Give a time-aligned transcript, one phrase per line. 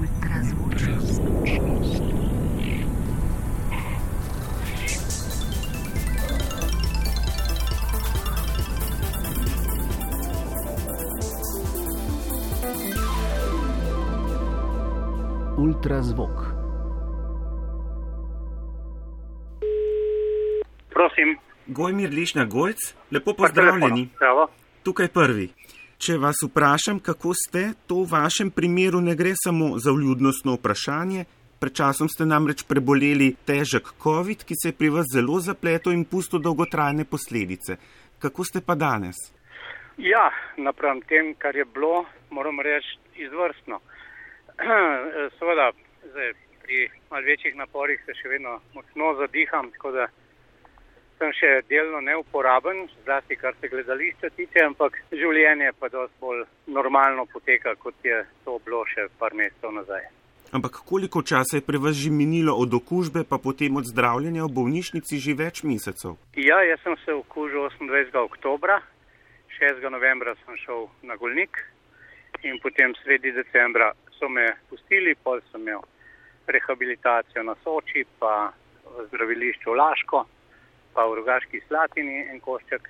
[0.00, 1.22] Ultrazvočnost.
[15.58, 16.30] Ultrazvok.
[20.90, 21.36] Prosim.
[21.66, 22.78] Gojmir Lišnja Gojc,
[23.10, 24.08] lepo pozdravljeni.
[24.18, 24.48] Pravo.
[24.82, 25.48] Tukaj prvi.
[26.02, 31.20] Če vas vprašam, kako ste, to v vašem primeru ne gre samo za vljudnostno vprašanje.
[31.62, 36.02] Pred časom ste namreč preboleli težek COVID, ki se je pri vas zelo zapletel in
[36.02, 37.76] pustil dolgotrajne posledice.
[38.18, 39.20] Kako ste pa danes?
[40.02, 40.24] Ja,
[40.58, 42.02] napram tem, kar je bilo,
[42.34, 43.78] moram reči, izvrstno.
[45.38, 45.70] Seveda,
[46.10, 46.34] zdaj,
[46.66, 46.82] pri
[47.14, 50.10] malce večjih naporih se še vedno močno zadiham, tako da
[51.22, 57.28] sem še delno neuporaben, zlasti kar se gledališča tiče, ampak življenje pa dosti bolj normalno
[57.30, 60.08] poteka, kot je to bilo še par mesecev nazaj.
[60.52, 64.54] Ampak koliko časa je pri vas že minilo od okužbe, pa potem od zdravljenja v
[64.58, 66.18] bolnišnici že več mesecev?
[66.36, 68.18] Ja, jaz sem se okužil 28.
[68.26, 68.82] oktobra,
[69.60, 69.86] 6.
[69.94, 71.62] novembra sem šel na Golnik
[72.42, 75.86] in potem sredi decembra so me pustili, pol sem imel
[76.50, 78.50] rehabilitacijo na Soči, pa
[78.82, 80.26] v zdravilišču Laško
[80.94, 82.88] pa v rogaški slatini en košček.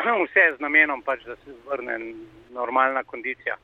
[0.24, 1.98] Vse z namenom pač, da se vrne
[2.50, 3.56] normalna kondicija.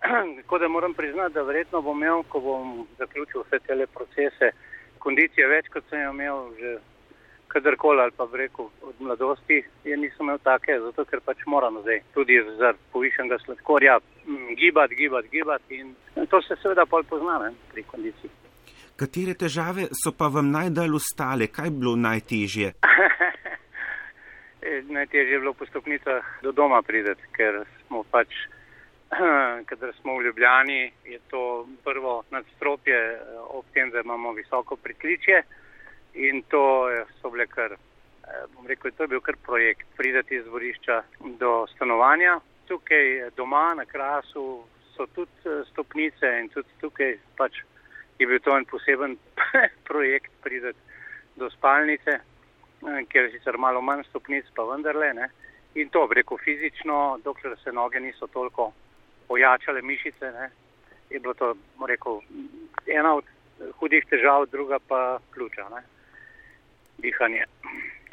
[0.42, 4.52] Tako da moram priznati, da verjetno bom imel, ko bom zaključil vse te procese,
[4.98, 6.78] kondicije več, kot sem imel že
[7.50, 12.02] kadarkoli ali pa rekel od mladosti, je nisem imel take, zato ker pač moram zdaj
[12.14, 13.98] tudi zaradi povišenega sladkorja
[14.56, 15.94] gibati, gibati, gibati in
[16.30, 18.30] to se seveda pol poznane pri kondiciji.
[19.00, 21.46] Katere težave so pa vam najdalj ostale?
[21.48, 22.72] Kaj je bilo najtežje?
[24.96, 28.28] najtežje je bilo po stopnicah do doma prideti, ker smo pač,
[29.70, 32.98] kadar smo v Ljubljani, je to prvo nadstropje,
[33.56, 35.40] ob tem, da imamo visoko pritličje
[36.20, 36.90] in to
[37.22, 37.78] so bile kar,
[38.52, 41.00] bom rekel, to je bil kar projekt, prideti iz dvorišča
[41.40, 42.36] do stanovanja.
[42.68, 44.60] Tukaj doma na krasu
[44.92, 47.64] so tudi stopnice in tudi tukaj pač
[48.20, 49.16] je bil to en poseben
[49.88, 50.78] projekt prideti
[51.36, 55.12] do spalnice, eh, ker je sicer malo manj stopnic, pa vendarle.
[55.14, 55.28] Ne.
[55.74, 58.72] In to, reko fizično, dokler se noge niso toliko
[59.28, 60.50] ojačale mišice, ne,
[61.10, 61.54] je bilo to,
[61.88, 62.20] rekel,
[62.86, 63.24] ena od
[63.78, 65.82] hudih težav, druga pa ključa, ne.
[66.98, 67.44] dihanje.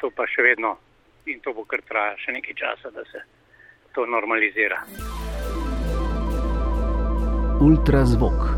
[0.00, 0.78] To pa še vedno
[1.26, 3.20] in to bo kar traja še nekaj časa, da se
[3.92, 4.80] to normalizira.
[7.60, 8.57] Ultrazvok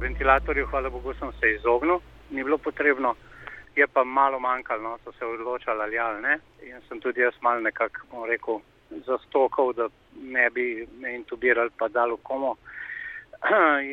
[0.00, 2.00] ventilatorju, hvala Bogu, sem se izognil,
[2.30, 3.14] ni bilo potrebno,
[3.76, 6.38] je pa malo manjkalo, no, so se odločali ali ne.
[6.62, 8.60] In sem tudi jaz mal nekako rekel,
[9.06, 9.88] zastokal, da
[10.20, 12.56] ne bi me intubirali, pa dal v komo.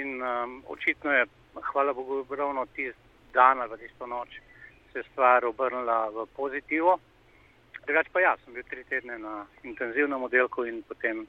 [0.01, 1.25] In um, očitno je,
[1.71, 3.05] hvala Bogu, ravno tisti
[3.35, 4.39] dan ali tisto noč
[4.93, 6.99] se stvar obrnila v pozitivo.
[7.85, 9.33] Drugač pa jaz sem bil tri tedne na
[9.67, 11.25] intenzivnem oddelku in potem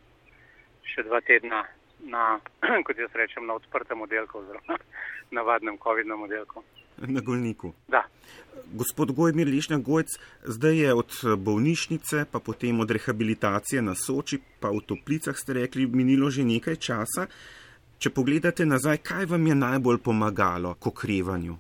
[0.87, 1.65] še dva tedna
[2.01, 2.41] na,
[2.87, 4.79] kot jaz rečem, na odprtem oddelku, oziroma na
[5.41, 6.63] navadnem COVID-nem oddelku.
[6.97, 7.73] Na Golniku.
[7.89, 8.05] Da.
[8.73, 10.09] Gospod Gojmir Lišnja Gojc,
[10.43, 15.87] zdaj je od bolnišnice, pa potem od rehabilitacije na Soči, pa v toplicah ste rekli,
[15.87, 17.29] minilo že nekaj časa.
[17.99, 21.57] Če pogledate nazaj, kaj vam je najbolj pomagalo k okrevanju?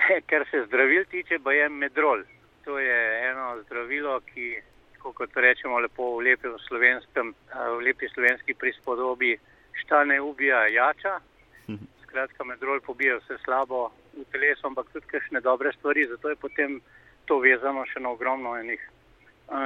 [0.30, 2.22] Kar se zdravil tiče, pa je medrol.
[2.64, 4.58] To je eno zdravilo, ki
[5.02, 9.36] kot rečemo lepo v lepi, v slovenskem, v lepi slovenski prispodobi,
[9.82, 11.20] šta ne ubija jača.
[11.68, 11.84] Mhm.
[12.02, 16.06] Skratka, medrol pobija vse slabo v telesu, ampak tudi kakšne dobre stvari.
[16.06, 16.80] Zato je potem
[17.24, 18.80] to vezano še na ogromno enih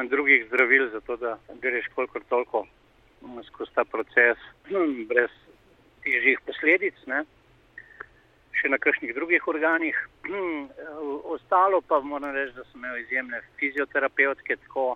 [0.09, 2.67] drugih zdravil, zato da greš kolikor toliko
[3.49, 4.39] skozi ta proces
[5.11, 5.33] brez
[6.05, 6.97] težjih posledic.
[7.07, 7.25] Ne?
[8.55, 9.97] Še na kakšnih drugih organih.
[11.35, 14.95] Ostalo pa moram reči, da sem imel izjemne fizioterapeutke, tako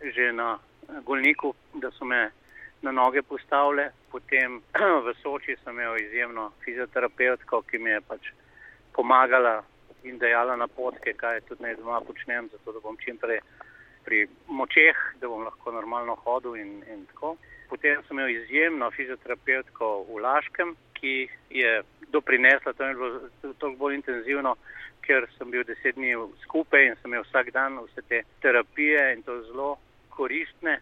[0.00, 0.58] že na
[1.04, 2.30] Golniku, da so me
[2.82, 3.90] na noge postavile.
[4.10, 4.60] Potem
[5.04, 8.32] v Soči sem imel izjemno fizioterapeutko, ki mi je pač
[8.96, 9.60] pomagala
[10.02, 13.40] in dejala na potke, kaj tudi naj doma počnem, zato da bom čim prej
[14.04, 17.36] pri močeh, da bom lahko normalno hodil in, in tako.
[17.68, 21.82] Potem sem imel izjemno fizioterapeutko v Laškem, ki je
[22.12, 24.56] doprinesla, to je bilo toliko bolj intenzivno,
[25.04, 29.22] ker sem bil deset dni skupaj in sem imel vsak dan vse te terapije in
[29.22, 29.76] to zelo
[30.20, 30.80] koristne,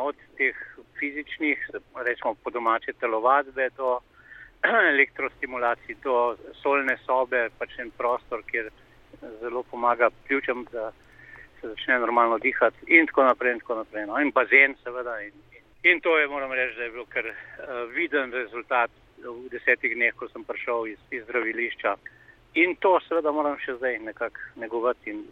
[0.00, 0.56] od teh
[0.98, 1.70] fizičnih,
[2.06, 3.98] rečemo po domače telovadbe, do
[4.94, 8.70] elektrostimulacij, do solne sobe, pač en prostor, kjer
[9.40, 10.90] zelo pomaga pljučem, da
[11.60, 14.06] se začne normalno dihati in tako naprej in tako naprej.
[14.06, 14.18] No.
[14.20, 15.32] In bazen seveda in,
[15.82, 17.34] in to je, moram reči, da je bil kar uh,
[17.94, 18.90] viden rezultat
[19.24, 21.96] v desetih dneh, ko sem prišel iz, iz zdravilišča.
[22.62, 25.24] In to seveda moram še zdaj nekako negovati in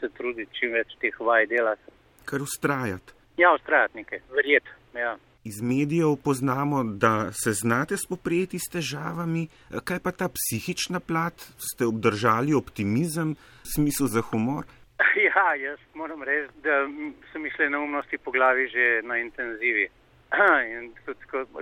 [0.00, 1.93] se truditi čim več teh vaj delati.
[2.24, 3.12] Kar ustrajati.
[3.36, 4.68] Ja, ustrajati nekaj, verjeti.
[4.94, 5.16] Ja.
[5.44, 9.48] Iz medijev poznamo, da se znate spoprijeti s težavami.
[9.84, 11.34] Kaj pa ta psihična plat?
[11.58, 13.36] Ste obdržali optimizem,
[13.74, 14.64] smisel za humor?
[15.26, 16.86] Ja, jaz moram reči, da
[17.32, 19.88] so mi šle neumnosti po glavi že na intenzivi.
[20.78, 21.18] In tudi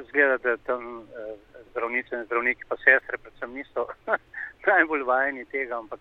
[0.08, 1.02] zgleda, da tam
[1.70, 3.86] zdravnice in zdravniki, pa sestre, predvsem niso
[4.72, 6.00] najbolj vajeni tega, ampak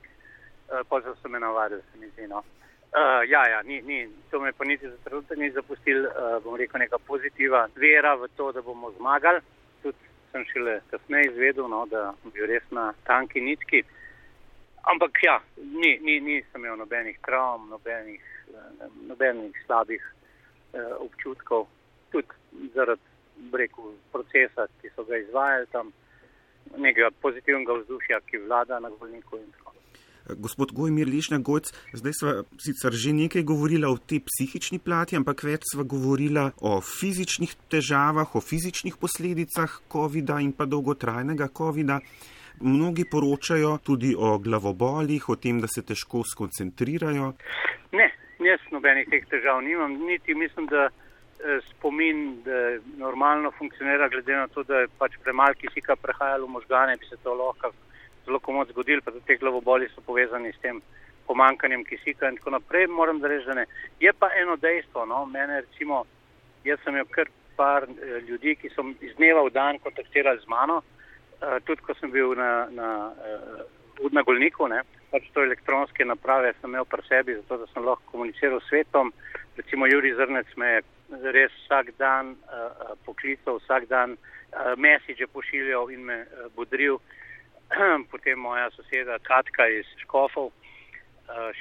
[0.90, 2.28] pa so se me navadili, se mi zdi.
[2.28, 2.44] No.
[2.92, 6.58] Uh, ja, ja ni, ni, to me pa niti za trenutek ni zapustil, uh, bom
[6.60, 9.40] rekel, neka pozitiva vera v to, da bomo zmagali.
[9.82, 13.84] Tudi sem šele kasneje izvedel, no, da bi res na tanki nitki.
[14.92, 18.28] Ampak ja, ni, ni, nisem imel nobenih travm, nobenih,
[19.08, 21.70] nobenih slabih uh, občutkov,
[22.12, 22.28] tudi
[22.76, 23.08] zaradi
[23.56, 25.96] breku procesa, ki so ga izvajali tam,
[26.76, 29.71] nekega pozitivnega vzdušja, ki vlada na bolniku in tako.
[30.30, 35.44] Gospod Gojmir Lišnja Gojc, zdaj sva sicer že nekaj govorila o tej psihični plati, ampak
[35.44, 42.00] več sva govorila o fizičnih težavah, o fizičnih posledicah COVID-a in pa dolgotrajnega COVID-a.
[42.62, 47.32] Mnogi poročajo tudi o glavobolih, o tem, da se težko skoncentrirajo.
[47.98, 48.08] Ne,
[48.46, 50.90] jaz nobenih teh težav nimam, niti mislim, da
[51.70, 56.98] spomin da normalno funkcionira, glede na to, da je pač premalo kisika prehajalo v možgane,
[57.02, 57.72] bi se to lahko
[58.26, 60.82] zelo komod zgodili, pa tudi te glavoboli so povezani s tem
[61.28, 62.88] pomankanjem kisika in tako naprej.
[62.88, 63.66] Moram da reči, da ne.
[64.00, 66.04] Je pa eno dejstvo, no, mene recimo,
[66.64, 67.88] jaz sem imel kar par
[68.28, 72.34] ljudi, ki so iz dneva v dan kontaktirali z mano, uh, tudi ko sem bil
[72.36, 74.82] na, na, uh, na golniku, ne,
[75.12, 79.14] pač to elektronske naprave sem imel pri sebi, zato da sem lahko komuniciral s svetom.
[79.58, 85.92] Recimo Juri Zrnec me je res vsak dan uh, poklical, vsak dan uh, message pošiljal
[85.92, 87.02] in me uh, bodril.
[88.12, 90.52] potem moja soseda Katka iz Škofov,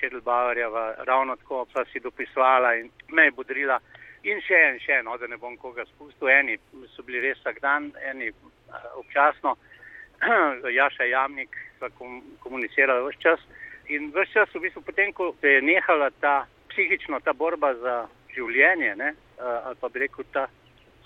[0.01, 3.79] Šedl Bavarjeva, ravno tako pa si dopisovala in me je bodrila.
[4.23, 6.29] In še en, še eno, da ne bom koga spustil.
[6.29, 6.59] Eni
[6.93, 9.57] so bili res vsak dan, eni uh, občasno.
[10.79, 13.47] Jaša Jamnik sva kom, komunicirala vse čas.
[13.89, 17.97] In vse čas v bistvu potem, ko se je nehala ta psihično, ta borba za
[18.35, 20.47] življenje, ne, uh, ali pa bi rekel ta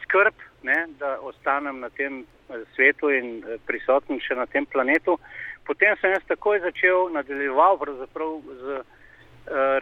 [0.03, 0.35] skrb,
[0.65, 2.25] ne, da ostanem na tem
[2.75, 5.19] svetu in prisoten še na tem planetu.
[5.65, 8.85] Potem sem jaz takoj začel nadaljeval z uh,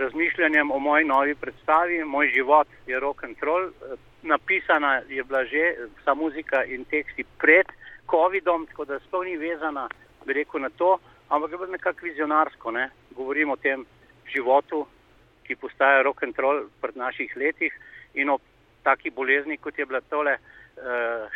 [0.03, 2.05] razmišljanjem o moji novi predstavi.
[2.05, 3.71] Moj život je rock and roll.
[4.23, 7.67] Napisana je bila že vsa muzika in teksti pred
[8.11, 9.89] COVID-om, tako da sploh ni vezana,
[10.27, 10.99] bi rekel, na to,
[11.29, 12.71] ampak je bilo nekako vizionarsko.
[12.71, 12.91] Ne?
[13.17, 13.87] Govorim o tem
[14.31, 14.87] životu,
[15.47, 17.73] ki postaja rock and roll pred naših letih
[18.15, 18.39] in o
[18.83, 20.37] taki bolezni, kot je bila tole,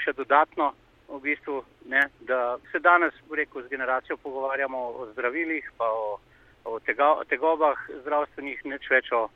[0.05, 0.73] še dodatno
[1.09, 6.19] v bistvu, ne, da se danes rekel, z generacijo pogovarjamo o zdravilih, pa o,
[6.65, 9.29] o tega, tegobah zdravstvenih, neč več o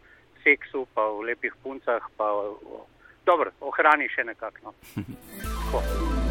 [0.42, 2.86] seksu, pa o lepih puncah, pa o, o,
[3.26, 4.58] dobro, o hrani še nekako.
[4.64, 4.74] No.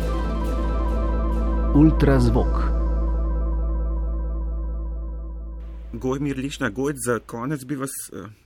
[1.79, 2.79] Ultrazvok.
[5.93, 7.93] Gojmir Lišna Gojc, za konec bi vas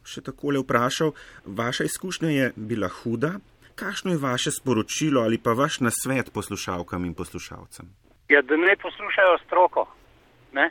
[0.08, 1.12] še takole vprašal.
[1.46, 3.34] Vaša izkušnja je bila huda,
[3.76, 7.86] Kakšno je vaše sporočilo ali pa vaš nasvet poslušalkam in poslušalcem?
[8.30, 9.88] Ja, da ne poslušajo stroko.
[10.52, 10.70] Ne?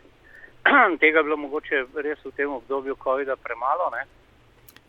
[1.01, 3.91] Tega je bilo mogoče res v tem obdobju COVID-a premalo.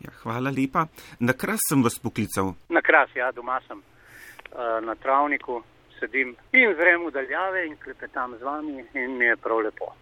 [0.00, 0.86] Ja, hvala lepa.
[1.20, 2.54] Na kras sem vas poklical.
[2.68, 3.82] Na kras, ja, doma sem.
[4.86, 5.62] Na travniku
[5.98, 9.92] sedim in zrem v daljave in klepetam z vami in mi je prav lepo.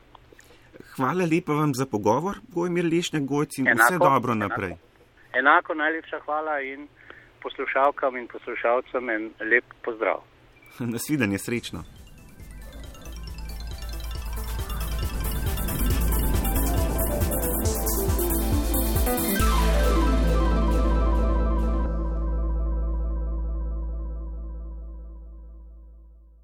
[0.97, 4.75] Hvala lepa vam za pogovor, Gojmir Lešnja Gojci in enako, vse dobro naprej.
[4.75, 6.89] Enako, enako najlepša hvala in
[7.43, 10.23] poslušalkam in poslušalcem en lep pozdrav.
[10.95, 11.85] Nasvidenje, srečno.